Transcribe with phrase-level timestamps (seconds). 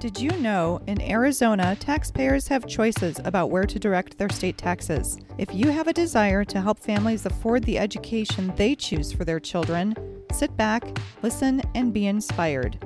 [0.00, 5.18] Did you know in Arizona, taxpayers have choices about where to direct their state taxes?
[5.36, 9.38] If you have a desire to help families afford the education they choose for their
[9.38, 9.94] children,
[10.32, 12.78] sit back, listen, and be inspired.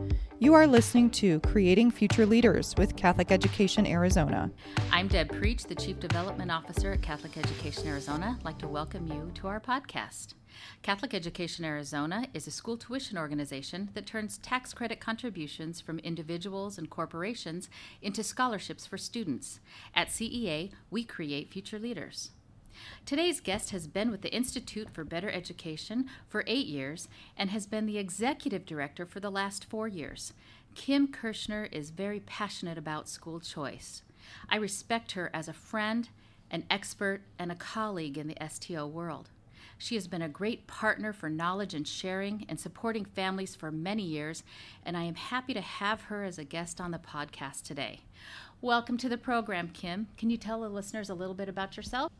[0.45, 4.51] You are listening to Creating Future Leaders with Catholic Education Arizona.
[4.93, 8.37] I'm Deb Preach, the Chief Development Officer at Catholic Education Arizona.
[8.39, 10.35] I'd like to welcome you to our podcast.
[10.83, 16.77] Catholic Education Arizona is a school tuition organization that turns tax credit contributions from individuals
[16.77, 17.71] and corporations
[18.03, 19.61] into scholarships for students.
[19.95, 22.33] At CEA, we create future leaders.
[23.07, 27.67] Today's guest has been with the Institute for Better Education for eight years and has
[27.67, 30.33] been the executive director for the last four years.
[30.75, 34.03] Kim Kirschner is very passionate about school choice.
[34.49, 36.09] I respect her as a friend,
[36.51, 39.31] an expert, and a colleague in the STO world.
[39.79, 44.03] She has been a great partner for knowledge and sharing and supporting families for many
[44.03, 44.43] years,
[44.85, 48.01] and I am happy to have her as a guest on the podcast today.
[48.61, 50.09] Welcome to the program, Kim.
[50.17, 52.11] Can you tell the listeners a little bit about yourself?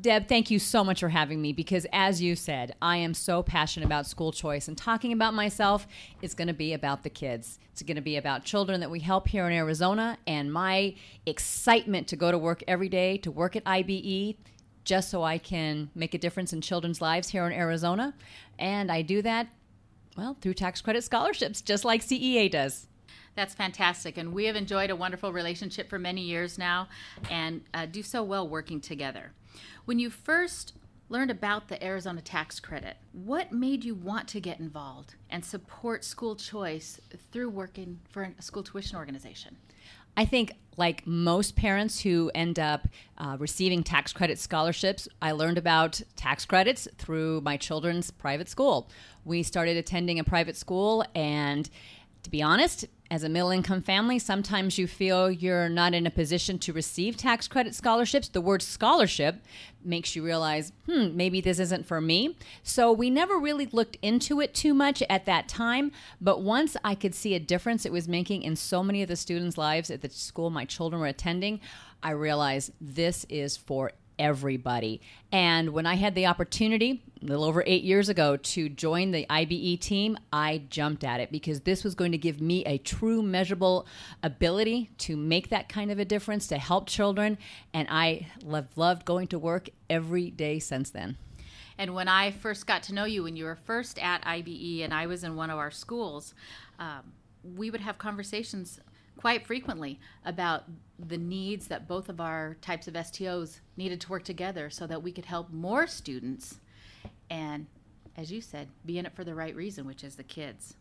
[0.00, 3.42] Deb, thank you so much for having me because, as you said, I am so
[3.42, 5.86] passionate about school choice and talking about myself
[6.22, 7.60] is going to be about the kids.
[7.70, 12.08] It's going to be about children that we help here in Arizona and my excitement
[12.08, 14.36] to go to work every day, to work at IBE,
[14.84, 18.14] just so I can make a difference in children's lives here in Arizona.
[18.58, 19.48] And I do that,
[20.16, 22.88] well, through tax credit scholarships, just like CEA does.
[23.36, 24.18] That's fantastic.
[24.18, 26.88] And we have enjoyed a wonderful relationship for many years now
[27.30, 29.32] and uh, do so well working together.
[29.84, 30.74] When you first
[31.08, 36.04] learned about the Arizona tax credit, what made you want to get involved and support
[36.04, 37.00] school choice
[37.32, 39.56] through working for a school tuition organization?
[40.16, 42.86] I think, like most parents who end up
[43.18, 48.88] uh, receiving tax credit scholarships, I learned about tax credits through my children's private school.
[49.24, 51.68] We started attending a private school, and
[52.22, 56.10] to be honest, as a middle income family, sometimes you feel you're not in a
[56.10, 58.28] position to receive tax credit scholarships.
[58.28, 59.44] The word scholarship
[59.84, 62.38] makes you realize, hmm, maybe this isn't for me.
[62.62, 65.92] So we never really looked into it too much at that time.
[66.22, 69.16] But once I could see a difference it was making in so many of the
[69.16, 71.60] students' lives at the school my children were attending,
[72.02, 75.00] I realized this is for everybody.
[75.30, 79.26] And when I had the opportunity, a little over eight years ago, to join the
[79.28, 83.22] IBE team, I jumped at it because this was going to give me a true
[83.22, 83.86] measurable
[84.22, 87.38] ability to make that kind of a difference, to help children.
[87.72, 91.16] And I loved, loved going to work every day since then.
[91.78, 94.92] And when I first got to know you, when you were first at IBE and
[94.92, 96.34] I was in one of our schools,
[96.78, 97.12] um,
[97.56, 98.78] we would have conversations
[99.16, 100.64] quite frequently about
[100.98, 105.02] the needs that both of our types of STOs needed to work together so that
[105.02, 106.56] we could help more students
[107.30, 107.66] and,
[108.16, 110.74] as you said, be in it for the right reason, which is the kids.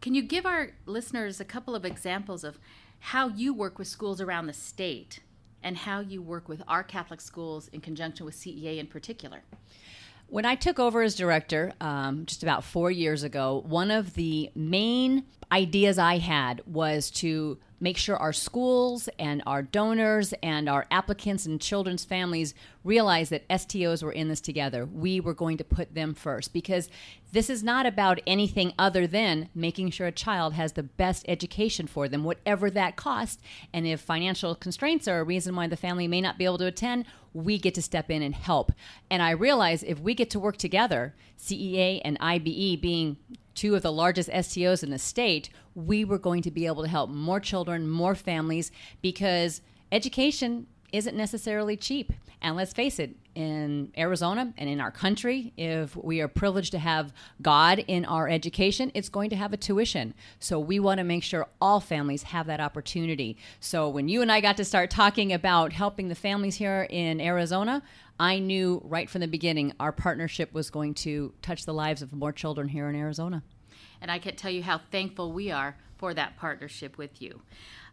[0.00, 2.58] Can you give our listeners a couple of examples of
[3.00, 5.20] how you work with schools around the state
[5.62, 9.42] and how you work with our Catholic schools in conjunction with CEA in particular?
[10.34, 14.50] When I took over as director um, just about four years ago, one of the
[14.56, 20.86] main ideas I had was to make sure our schools and our donors and our
[20.90, 24.86] applicants and children's families realize that STOs were in this together.
[24.86, 26.88] We were going to put them first because
[27.32, 31.86] this is not about anything other than making sure a child has the best education
[31.86, 33.40] for them, whatever that cost.
[33.72, 36.66] And if financial constraints are a reason why the family may not be able to
[36.66, 38.72] attend, we get to step in and help.
[39.10, 43.16] And I realize if we get to work together, CEA and IBE being
[43.54, 46.88] two of the largest STOs in the state, we were going to be able to
[46.88, 48.70] help more children, more families,
[49.00, 49.60] because
[49.92, 52.12] education isn't necessarily cheap.
[52.40, 56.78] And let's face it, in Arizona and in our country, if we are privileged to
[56.78, 57.12] have
[57.42, 60.14] God in our education, it's going to have a tuition.
[60.38, 63.36] So we want to make sure all families have that opportunity.
[63.60, 67.20] So when you and I got to start talking about helping the families here in
[67.20, 67.82] Arizona,
[68.18, 72.12] I knew right from the beginning our partnership was going to touch the lives of
[72.12, 73.42] more children here in Arizona.
[74.00, 77.40] And I can't tell you how thankful we are for that partnership with you.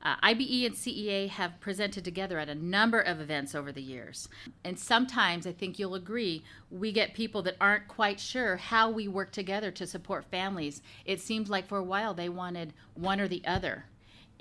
[0.04, 4.28] Uh, IBE and CEA have presented together at a number of events over the years.
[4.66, 9.08] And sometimes, I think you'll agree, we get people that aren't quite sure how we
[9.08, 10.82] work together to support families.
[11.06, 13.86] It seems like for a while they wanted one or the other.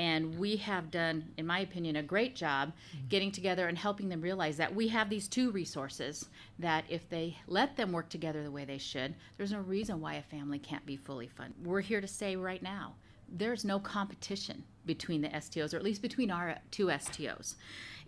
[0.00, 2.72] And we have done, in my opinion, a great job
[3.08, 6.28] getting together and helping them realize that we have these two resources
[6.58, 10.14] that if they let them work together the way they should, there's no reason why
[10.14, 11.64] a family can't be fully funded.
[11.64, 12.94] We're here to say right now
[13.30, 17.54] there's no competition between the STOs, or at least between our two STOs.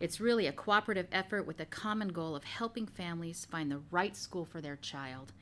[0.00, 4.16] It's really a cooperative effort with a common goal of helping families find the right
[4.16, 5.32] school for their child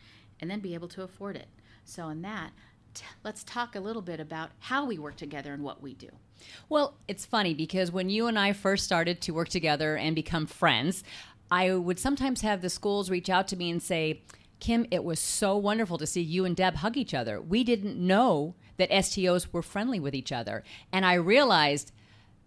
[0.40, 1.48] and then be able to afford it.
[1.84, 2.50] So, in that,
[2.94, 6.10] t- let's talk a little bit about how we work together and what we do.
[6.68, 10.46] Well, it's funny because when you and I first started to work together and become
[10.46, 11.04] friends,
[11.50, 14.22] I would sometimes have the schools reach out to me and say,
[14.60, 17.40] Kim, it was so wonderful to see you and Deb hug each other.
[17.40, 20.64] We didn't know that STOs were friendly with each other.
[20.90, 21.92] And I realized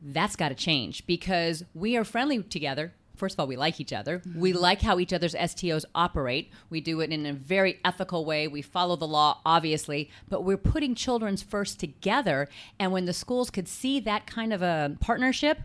[0.02, 2.94] that's got to change because we are friendly together.
[3.16, 4.20] First of all, we like each other.
[4.20, 4.40] Mm-hmm.
[4.40, 6.52] We like how each other's STOs operate.
[6.72, 8.48] We do it in a very ethical way.
[8.48, 12.50] We follow the law, obviously, but we're putting children's first together.
[12.80, 15.62] And when the schools could see that kind of a partnership,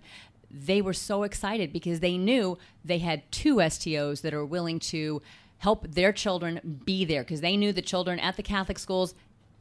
[0.51, 5.23] they were so excited because they knew they had two STOs that are willing to
[5.59, 9.15] help their children be there because they knew the children at the Catholic schools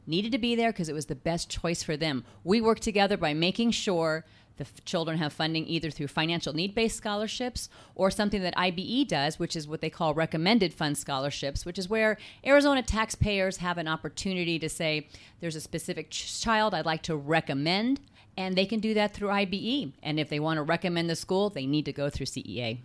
[0.08, 2.24] needed to be there because it was the best choice for them.
[2.44, 4.24] We work together by making sure
[4.58, 9.06] the f- children have funding either through financial need based scholarships or something that IBE
[9.08, 13.78] does, which is what they call recommended fund scholarships, which is where Arizona taxpayers have
[13.78, 15.08] an opportunity to say,
[15.40, 18.00] there's a specific ch- child I'd like to recommend,
[18.36, 19.92] and they can do that through IBE.
[20.02, 22.78] And if they want to recommend the school, they need to go through CEA.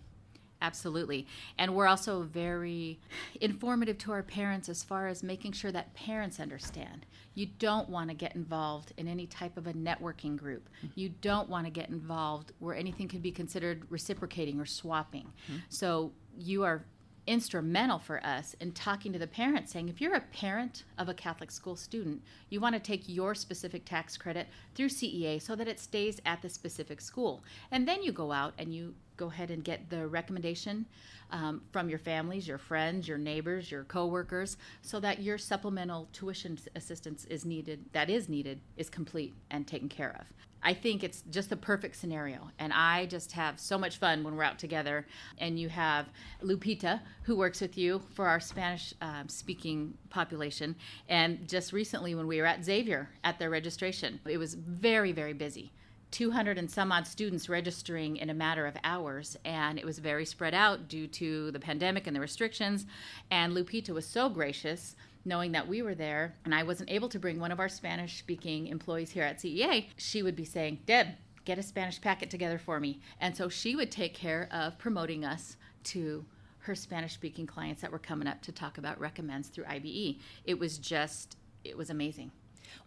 [0.64, 1.28] Absolutely.
[1.58, 2.98] And we're also very
[3.42, 7.06] informative to our parents as far as making sure that parents understand.
[7.36, 10.70] You don't want to get involved in any type of a networking group.
[10.96, 15.34] You don't want to get involved where anything could be considered reciprocating or swapping.
[15.50, 15.58] Mm-hmm.
[15.68, 16.86] So you are
[17.26, 21.14] instrumental for us in talking to the parents saying if you're a parent of a
[21.14, 25.68] Catholic school student, you want to take your specific tax credit through CEA so that
[25.68, 27.44] it stays at the specific school.
[27.72, 30.86] And then you go out and you go ahead and get the recommendation
[31.32, 36.58] um, from your families, your friends, your neighbors, your coworkers, so that your supplemental tuition
[36.76, 40.26] assistance is needed, that is needed, is complete and taken care of.
[40.66, 42.50] I think it's just the perfect scenario.
[42.58, 45.06] And I just have so much fun when we're out together.
[45.38, 46.08] And you have
[46.42, 50.76] Lupita, who works with you for our Spanish um, speaking population.
[51.10, 55.34] And just recently, when we were at Xavier at their registration, it was very, very
[55.34, 55.74] busy.
[56.14, 60.26] 200 and some odd students registering in a matter of hours, and it was very
[60.26, 62.86] spread out due to the pandemic and the restrictions.
[63.32, 64.96] And Lupita was so gracious
[65.26, 68.20] knowing that we were there and I wasn't able to bring one of our Spanish
[68.20, 71.08] speaking employees here at CEA, she would be saying, Deb,
[71.46, 73.00] get a Spanish packet together for me.
[73.20, 76.26] And so she would take care of promoting us to
[76.60, 80.20] her Spanish speaking clients that were coming up to talk about recommends through IBE.
[80.46, 82.32] It was just, it was amazing.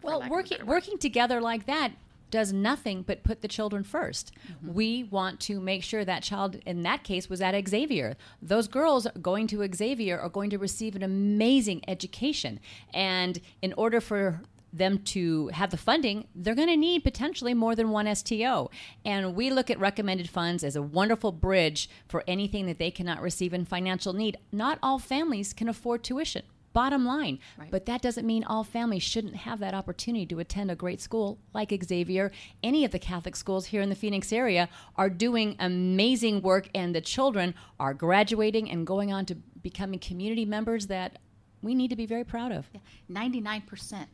[0.01, 1.91] Well, lack of a working working together like that
[2.29, 4.73] does nothing but put the children 1st Mm-hmm.
[4.73, 8.15] We want to make sure that child, in that case, was at Xavier.
[8.41, 12.59] Those girls going to Xavier are going to receive an amazing education,
[12.93, 14.41] and in order for
[14.73, 18.69] them to have the funding, they're going to need potentially more than one STO.
[19.05, 23.21] And we look at recommended funds as a wonderful bridge for anything that they cannot
[23.21, 24.37] receive in financial need.
[24.51, 26.43] Not all families can afford tuition.
[26.77, 27.39] Bottom line.
[27.57, 27.71] Right.
[27.71, 31.39] But that doesn't mean all families shouldn't have that opportunity to attend a great school
[31.51, 32.31] like Xavier.
[32.61, 36.93] Any of the Catholic schools here in the Phoenix area are doing amazing work, and
[36.93, 39.33] the children are graduating and going on to
[39.63, 41.17] becoming community members that
[41.63, 42.69] we need to be very proud of.
[43.11, 44.05] 99%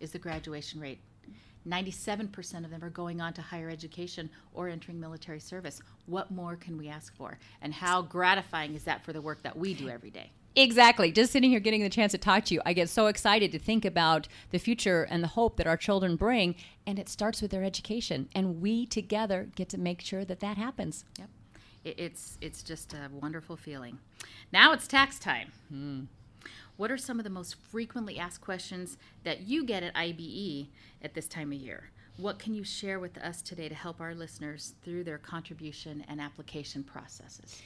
[0.00, 0.98] is the graduation rate.
[1.68, 5.80] 97% of them are going on to higher education or entering military service.
[6.06, 7.38] What more can we ask for?
[7.62, 10.32] And how gratifying is that for the work that we do every day?
[10.56, 11.12] Exactly.
[11.12, 13.58] Just sitting here getting the chance to talk to you, I get so excited to
[13.58, 16.56] think about the future and the hope that our children bring.
[16.86, 18.28] And it starts with their education.
[18.34, 21.04] And we together get to make sure that that happens.
[21.18, 21.28] Yep.
[21.84, 23.98] It's, it's just a wonderful feeling.
[24.52, 25.52] Now it's tax time.
[25.68, 26.00] Hmm.
[26.76, 30.68] What are some of the most frequently asked questions that you get at IBE
[31.02, 31.90] at this time of year?
[32.16, 36.20] What can you share with us today to help our listeners through their contribution and
[36.20, 37.62] application processes?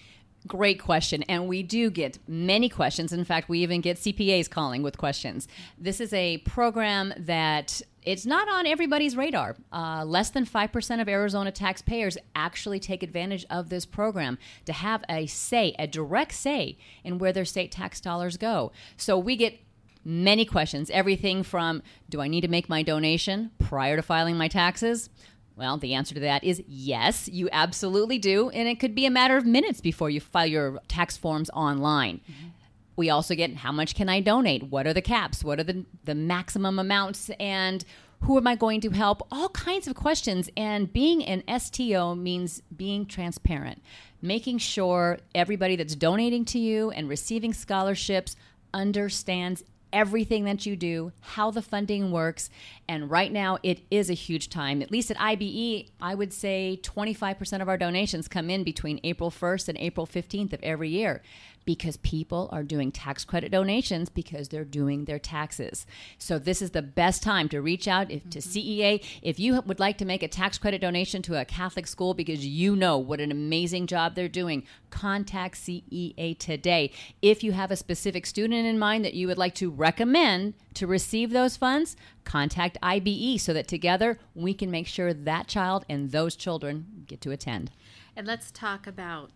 [0.46, 1.22] Great question.
[1.24, 3.12] And we do get many questions.
[3.12, 5.46] In fact, we even get CPAs calling with questions.
[5.78, 9.56] This is a program that it's not on everybody's radar.
[9.72, 15.04] Uh, less than 5% of Arizona taxpayers actually take advantage of this program to have
[15.08, 18.72] a say, a direct say in where their state tax dollars go.
[18.96, 19.60] So we get
[20.04, 21.80] many questions everything from
[22.10, 25.08] do I need to make my donation prior to filing my taxes?
[25.56, 28.50] Well, the answer to that is yes, you absolutely do.
[28.50, 32.20] And it could be a matter of minutes before you file your tax forms online.
[32.20, 32.48] Mm-hmm.
[32.96, 34.64] We also get how much can I donate?
[34.64, 35.42] What are the caps?
[35.42, 37.30] What are the, the maximum amounts?
[37.40, 37.84] And
[38.22, 39.26] who am I going to help?
[39.32, 40.48] All kinds of questions.
[40.56, 43.82] And being an STO means being transparent,
[44.20, 48.36] making sure everybody that's donating to you and receiving scholarships
[48.74, 52.50] understands everything that you do, how the funding works.
[52.88, 54.82] And right now, it is a huge time.
[54.82, 59.30] At least at IBE, I would say 25% of our donations come in between April
[59.30, 61.22] 1st and April 15th of every year.
[61.64, 65.86] Because people are doing tax credit donations because they're doing their taxes.
[66.18, 68.58] So this is the best time to reach out if, to mm-hmm.
[68.58, 72.14] CEA if you would like to make a tax credit donation to a Catholic school
[72.14, 74.64] because you know what an amazing job they're doing.
[74.90, 76.90] Contact CEA today.
[77.20, 80.86] If you have a specific student in mind that you would like to recommend to
[80.86, 86.10] receive those funds, contact IBE so that together we can make sure that child and
[86.10, 87.70] those children get to attend.
[88.16, 89.30] And let's talk about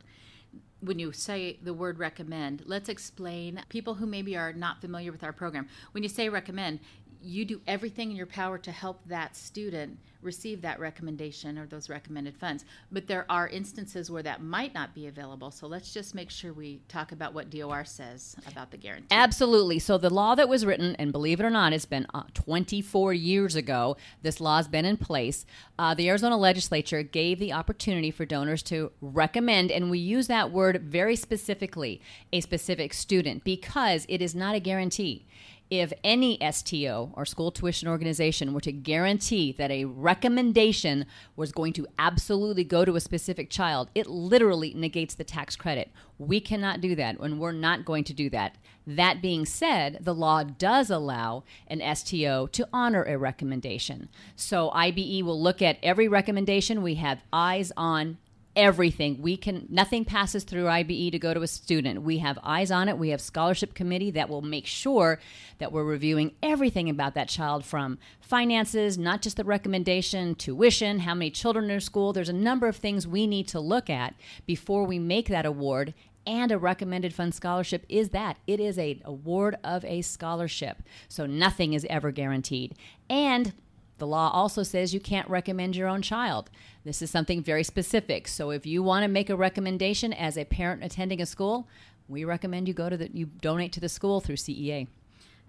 [0.81, 5.25] when you say the word recommend, let's explain people who maybe are not familiar with
[5.25, 5.69] our program.
[5.93, 6.81] When you say recommend,
[7.27, 11.89] you do everything in your power to help that student receive that recommendation or those
[11.89, 12.65] recommended funds.
[12.91, 15.51] But there are instances where that might not be available.
[15.51, 19.07] So let's just make sure we talk about what DOR says about the guarantee.
[19.11, 19.79] Absolutely.
[19.79, 23.15] So the law that was written, and believe it or not, it's been uh, 24
[23.15, 23.97] years ago.
[24.23, 25.47] This law has been in place.
[25.79, 30.51] Uh, the Arizona legislature gave the opportunity for donors to recommend, and we use that
[30.51, 32.01] word very specifically,
[32.33, 35.25] a specific student because it is not a guarantee
[35.71, 41.73] if any STO or school tuition organization were to guarantee that a recommendation was going
[41.73, 45.91] to absolutely go to a specific child, it literally negates the tax credit.
[46.19, 48.57] We cannot do that, and we're not going to do that.
[48.87, 54.09] That being said, the law does allow an STO to honor a recommendation.
[54.37, 56.83] So IBE will look at every recommendation.
[56.83, 58.19] We have eyes on
[58.57, 59.21] everything.
[59.21, 62.03] We can nothing passes through IBE to go to a student.
[62.03, 62.99] We have eyes on it.
[62.99, 65.21] We have scholarship committee that will make sure
[65.59, 71.15] that we're reviewing everything about that child from finances, not just the recommendation, tuition, how
[71.15, 72.13] many children are in school.
[72.13, 74.15] There's a number of things we need to look at
[74.47, 75.95] before we make that award.
[76.27, 80.83] And a recommended fund scholarship is that it is a award of a scholarship.
[81.09, 82.75] So nothing is ever guaranteed.
[83.09, 83.53] And
[83.99, 86.51] the law also says you can't recommend your own child.
[86.85, 88.29] This is something very specific.
[88.29, 91.67] So if you want to make a recommendation as a parent attending a school,
[92.09, 94.87] we recommend you go to the you donate to the school through CEA.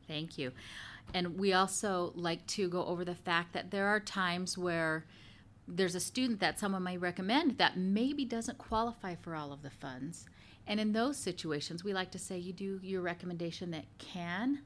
[0.08, 0.52] Thank you.
[1.14, 5.06] And we also like to go over the fact that there are times where
[5.68, 9.70] there's a student that someone may recommend that maybe doesn't qualify for all of the
[9.70, 10.26] funds.
[10.66, 14.60] And in those situations, we like to say you do your recommendation that can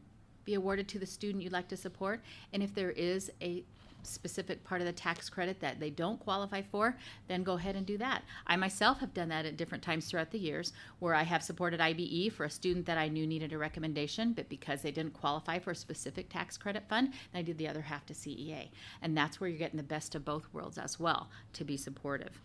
[0.46, 2.22] be awarded to the student you'd like to support.
[2.54, 3.64] And if there is a
[4.04, 7.86] specific part of the tax credit that they don't qualify for, then go ahead and
[7.86, 8.24] do that.
[8.48, 11.80] I myself have done that at different times throughout the years where I have supported
[11.80, 15.60] IBE for a student that I knew needed a recommendation, but because they didn't qualify
[15.60, 18.70] for a specific tax credit fund, I did the other half to CEA.
[19.02, 22.42] And that's where you're getting the best of both worlds as well to be supportive.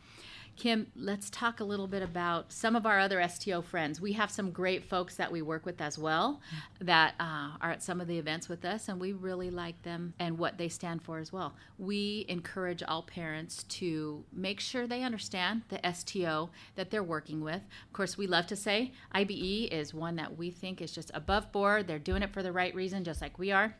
[0.57, 4.01] Kim, let's talk a little bit about some of our other STO friends.
[4.01, 6.41] We have some great folks that we work with as well
[6.81, 10.15] that uh, are at some of the events with us, and we really like them
[10.19, 11.55] and what they stand for as well.
[11.79, 17.61] We encourage all parents to make sure they understand the STO that they're working with.
[17.87, 21.53] Of course, we love to say IBE is one that we think is just above
[21.53, 21.87] board.
[21.87, 23.77] They're doing it for the right reason, just like we are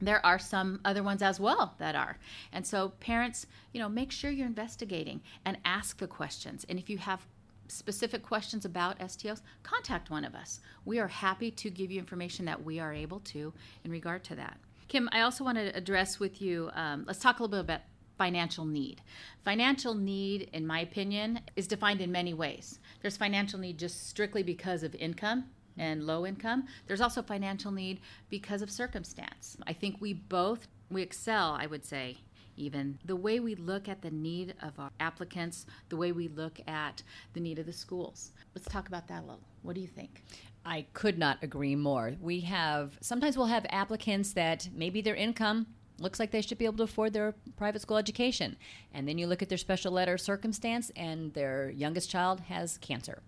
[0.00, 2.18] there are some other ones as well that are.
[2.52, 6.64] And so parents, you know, make sure you're investigating and ask the questions.
[6.68, 7.26] And if you have
[7.68, 10.60] specific questions about STOs, contact one of us.
[10.84, 13.52] We are happy to give you information that we are able to
[13.84, 14.58] in regard to that.
[14.88, 17.80] Kim, I also want to address with you, um, let's talk a little bit about
[18.16, 19.00] financial need.
[19.44, 22.80] Financial need, in my opinion, is defined in many ways.
[23.00, 25.44] There's financial need just strictly because of income,
[25.78, 26.66] and low income.
[26.86, 29.56] There's also financial need because of circumstance.
[29.66, 32.16] I think we both we excel, I would say,
[32.56, 36.60] even the way we look at the need of our applicants, the way we look
[36.66, 37.02] at
[37.34, 38.32] the need of the schools.
[38.54, 39.40] Let's talk about that a little.
[39.62, 40.24] What do you think?
[40.64, 42.14] I could not agree more.
[42.20, 45.66] We have sometimes we'll have applicants that maybe their income
[46.00, 48.56] looks like they should be able to afford their private school education.
[48.92, 53.22] And then you look at their special letter circumstance and their youngest child has cancer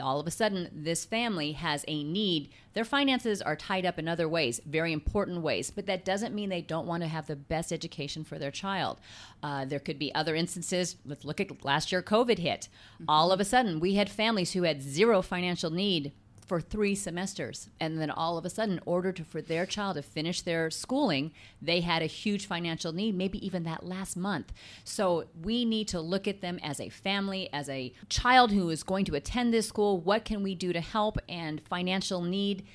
[0.00, 2.50] all of a sudden this family has a need.
[2.74, 6.48] Their finances are tied up in other ways very important ways but that doesn't mean
[6.48, 9.00] they don't want to have the best education for their child.
[9.42, 10.96] Uh, there could be other instances.
[11.04, 12.68] Let's look at last year covid hit.
[12.94, 13.04] Mm-hmm.
[13.08, 16.12] all of a sudden we had families who had zero financial need
[16.50, 17.68] for three semesters.
[17.78, 20.68] And then all of a sudden, in order to, for their child to finish their
[20.68, 21.30] schooling,
[21.62, 24.52] they had a huge financial need, maybe even that last month.
[24.82, 28.82] So we need to look at them as a family, as a child who is
[28.82, 30.00] going to attend this school.
[30.00, 31.18] What can we do to help?
[31.28, 32.66] And financial need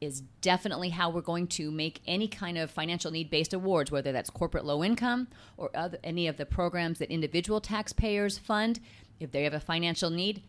[0.00, 4.12] is definitely how we're going to make any kind of financial need based awards, whether
[4.12, 5.26] that's corporate low income
[5.56, 8.78] or other, any of the programs that individual taxpayers fund.
[9.18, 10.44] If they have a financial need,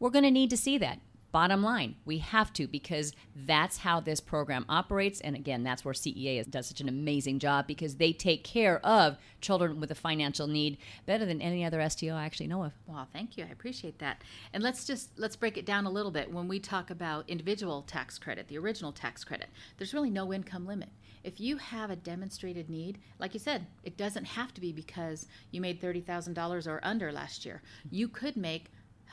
[0.00, 0.98] we're going to need to see that
[1.34, 5.20] Bottom line, we have to because that's how this program operates.
[5.20, 9.16] And again, that's where CEA does such an amazing job because they take care of
[9.40, 12.72] children with a financial need better than any other STO I actually know of.
[12.86, 13.42] Well, thank you.
[13.42, 14.22] I appreciate that.
[14.52, 16.32] And let's just let's break it down a little bit.
[16.32, 20.68] When we talk about individual tax credit, the original tax credit, there's really no income
[20.68, 20.90] limit.
[21.24, 25.26] If you have a demonstrated need, like you said, it doesn't have to be because
[25.50, 27.60] you made $30,000 or under last year.
[27.90, 28.70] You could make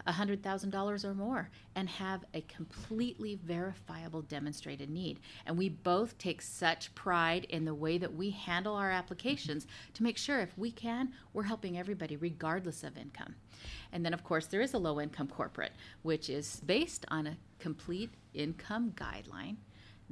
[0.08, 5.20] $100,000 or more and have a completely verifiable demonstrated need.
[5.46, 10.04] And we both take such pride in the way that we handle our applications to
[10.04, 13.36] make sure if we can, we're helping everybody regardless of income.
[13.92, 17.38] And then, of course, there is a low income corporate, which is based on a
[17.60, 19.58] complete income guideline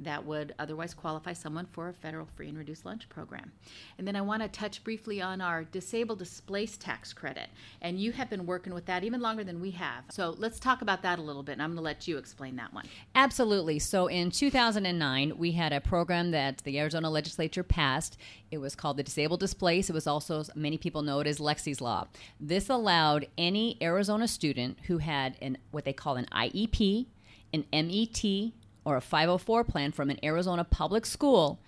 [0.00, 3.52] that would otherwise qualify someone for a federal free and reduced lunch program.
[3.98, 7.48] And then I want to touch briefly on our disabled displaced tax credit.
[7.82, 10.04] And you have been working with that even longer than we have.
[10.10, 11.52] So let's talk about that a little bit.
[11.52, 12.86] And I'm going to let you explain that one.
[13.14, 13.78] Absolutely.
[13.78, 18.16] So in 2009, we had a program that the Arizona legislature passed.
[18.50, 19.90] It was called the Disabled Displaced.
[19.90, 22.08] It was also, many people know it as Lexie's Law.
[22.40, 27.06] This allowed any Arizona student who had an what they call an IEP,
[27.52, 28.52] an MET,
[28.84, 31.60] or a 504 plan from an Arizona public school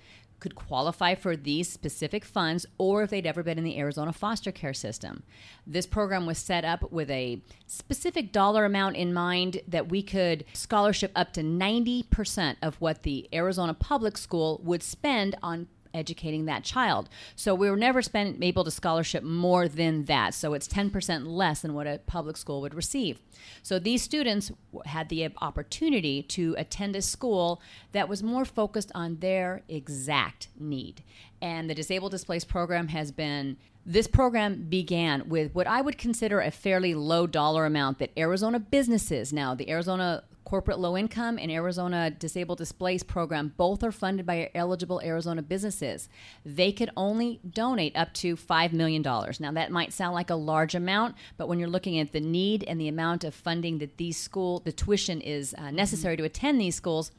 [0.42, 4.50] could qualify for these specific funds or if they'd ever been in the Arizona foster
[4.50, 5.22] care system.
[5.64, 10.44] This program was set up with a specific dollar amount in mind that we could
[10.52, 16.64] scholarship up to 90% of what the Arizona public school would spend on educating that
[16.64, 17.08] child.
[17.36, 20.34] So we were never spend, able to scholarship more than that.
[20.34, 23.20] So it's 10% less than what a public school would receive.
[23.62, 24.52] So these students
[24.86, 27.60] had the opportunity to attend a school
[27.92, 31.02] that was more focused on their exact need.
[31.40, 36.40] And the Disabled Displaced program has been this program began with what I would consider
[36.40, 41.50] a fairly low dollar amount that Arizona businesses, now the Arizona Corporate Low Income and
[41.50, 46.10] Arizona Disabled Displaced program both are funded by eligible Arizona businesses.
[46.44, 49.00] They could only donate up to $5 million.
[49.00, 52.64] Now, that might sound like a large amount, but when you're looking at the need
[52.64, 56.24] and the amount of funding that these school, the tuition is uh, necessary mm-hmm.
[56.24, 57.12] to attend these schools,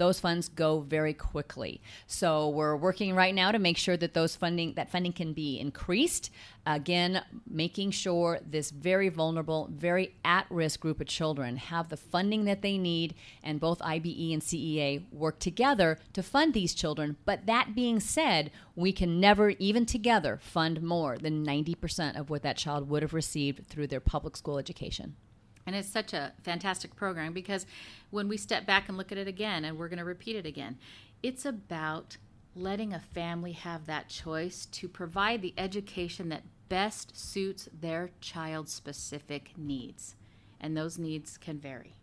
[0.00, 1.82] those funds go very quickly.
[2.06, 5.60] So we're working right now to make sure that those funding, that funding can be
[5.60, 6.30] increased.
[6.64, 12.46] Again, making sure this very vulnerable, very at risk group of children have the funding
[12.46, 17.18] that they need, and both IBE and CEA work together to fund these children.
[17.26, 22.42] But that being said, we can never, even together, fund more than 90% of what
[22.42, 25.16] that child would have received through their public school education.
[25.70, 27.64] And it's such a fantastic program because
[28.10, 30.44] when we step back and look at it again, and we're going to repeat it
[30.44, 30.78] again,
[31.22, 32.16] it's about
[32.56, 38.72] letting a family have that choice to provide the education that best suits their child's
[38.72, 40.16] specific needs.
[40.60, 41.94] And those needs can vary.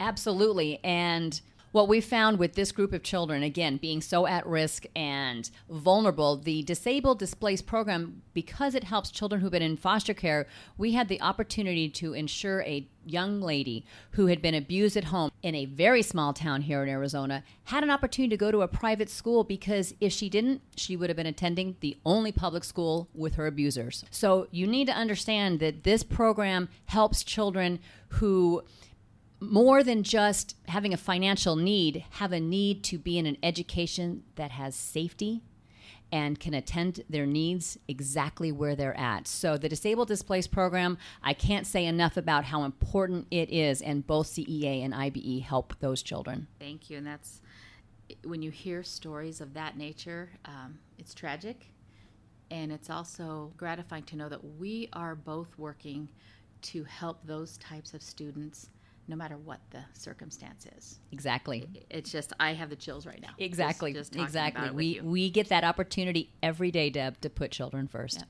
[0.00, 0.82] Absolutely.
[0.82, 1.38] And
[1.72, 6.36] what we found with this group of children, again, being so at risk and vulnerable,
[6.36, 11.08] the Disabled Displaced program, because it helps children who've been in foster care, we had
[11.08, 15.64] the opportunity to ensure a young lady who had been abused at home in a
[15.64, 19.42] very small town here in Arizona had an opportunity to go to a private school
[19.42, 23.46] because if she didn't, she would have been attending the only public school with her
[23.46, 24.04] abusers.
[24.10, 28.62] So you need to understand that this program helps children who
[29.42, 34.22] more than just having a financial need, have a need to be in an education
[34.36, 35.42] that has safety
[36.12, 39.26] and can attend their needs exactly where they're at.
[39.26, 44.06] So, the Disabled Displaced program, I can't say enough about how important it is, and
[44.06, 46.46] both CEA and IBE help those children.
[46.60, 46.98] Thank you.
[46.98, 47.40] And that's
[48.24, 51.66] when you hear stories of that nature, um, it's tragic.
[52.50, 56.10] And it's also gratifying to know that we are both working
[56.60, 58.68] to help those types of students
[59.12, 60.98] no matter what the circumstance is.
[61.12, 61.68] Exactly.
[61.90, 63.34] It's just I have the chills right now.
[63.38, 63.92] Exactly.
[63.92, 64.70] Just, just exactly.
[64.70, 68.20] we we get that opportunity every day, Deb, to put children first.
[68.20, 68.24] Yeah.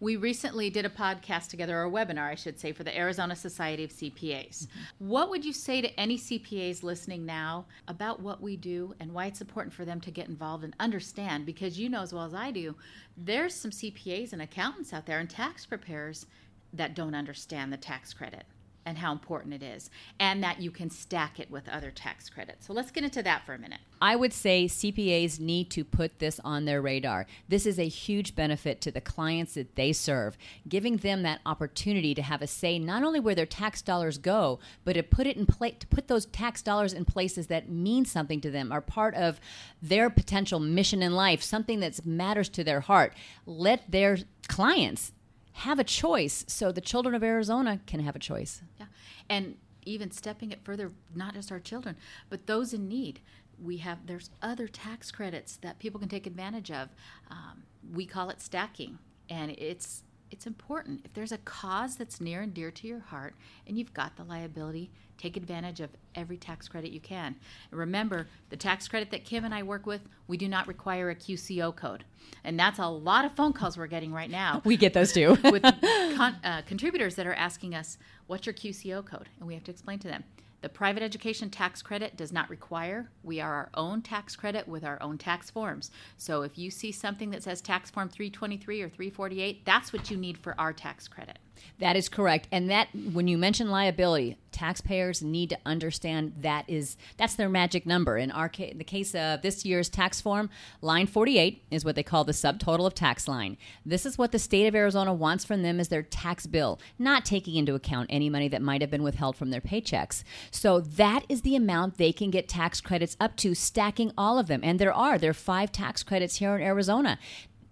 [0.00, 3.36] We recently did a podcast together, or a webinar, I should say, for the Arizona
[3.36, 4.66] Society of CPAs.
[4.66, 5.08] Mm-hmm.
[5.08, 9.26] What would you say to any CPAs listening now about what we do and why
[9.26, 11.44] it's important for them to get involved and understand?
[11.44, 12.74] Because you know as well as I do,
[13.18, 16.24] there's some CPAs and accountants out there and tax preparers
[16.72, 18.46] that don't understand the tax credit
[18.84, 22.66] and how important it is, and that you can stack it with other tax credits.
[22.66, 23.80] So let's get into that for a minute.
[24.00, 27.26] I would say CPAs need to put this on their radar.
[27.48, 30.36] This is a huge benefit to the clients that they serve,
[30.68, 34.58] giving them that opportunity to have a say not only where their tax dollars go,
[34.84, 38.40] but to put it in to put those tax dollars in places that mean something
[38.40, 39.40] to them, are part of
[39.80, 43.14] their potential mission in life, something that matters to their heart.
[43.46, 44.18] Let their
[44.48, 45.12] clients
[45.52, 48.62] have a choice so the children of Arizona can have a choice.
[48.78, 48.86] Yeah.
[49.28, 51.96] And even stepping it further, not just our children,
[52.30, 53.20] but those in need.
[53.62, 56.88] We have there's other tax credits that people can take advantage of.
[57.30, 61.02] Um, we call it stacking, and it's it's important.
[61.04, 63.34] If there's a cause that's near and dear to your heart
[63.66, 67.36] and you've got the liability, take advantage of every tax credit you can.
[67.70, 71.10] And remember, the tax credit that Kim and I work with, we do not require
[71.10, 72.04] a QCO code.
[72.44, 74.62] And that's a lot of phone calls we're getting right now.
[74.72, 75.36] We get those too.
[75.44, 79.28] with con- uh, contributors that are asking us, what's your QCO code?
[79.38, 80.24] And we have to explain to them.
[80.62, 83.10] The private education tax credit does not require.
[83.24, 85.90] We are our own tax credit with our own tax forms.
[86.16, 90.16] So if you see something that says tax form 323 or 348, that's what you
[90.16, 91.40] need for our tax credit.
[91.78, 92.48] That is correct.
[92.52, 97.86] And that when you mention liability, taxpayers need to understand that is that's their magic
[97.86, 98.16] number.
[98.16, 102.02] In our case, the case of this year's tax form, line 48 is what they
[102.02, 103.56] call the subtotal of tax line.
[103.84, 107.24] This is what the state of Arizona wants from them as their tax bill, not
[107.24, 110.22] taking into account any money that might have been withheld from their paychecks.
[110.50, 114.46] So that is the amount they can get tax credits up to, stacking all of
[114.46, 114.60] them.
[114.62, 117.18] And there are there are five tax credits here in Arizona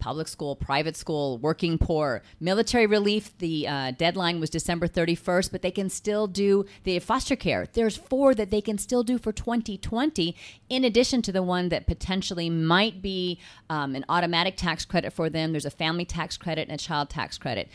[0.00, 3.36] public school, private school, working poor, military relief.
[3.38, 7.66] The uh, deadline was December 31st, but they can still do the foster care.
[7.72, 10.34] There's four that they can still do for 2020,
[10.68, 15.30] in addition to the one that potentially might be um, an automatic tax credit for
[15.30, 15.52] them.
[15.52, 17.68] There's a family tax credit and a child tax credit.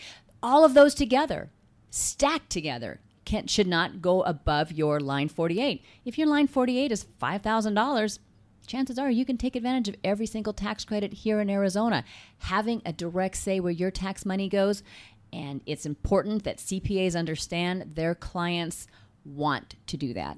[0.44, 1.50] All of those together,
[1.90, 5.84] stacked together, can, should not go above your line 48.
[6.06, 8.20] If your line 48 is $5,000,
[8.66, 12.04] chances are you can take advantage of every single tax credit here in Arizona.
[12.40, 14.84] Having a direct say where your tax money goes,
[15.32, 18.88] and it's important that CPAs understand their clients
[19.24, 20.38] want to do that.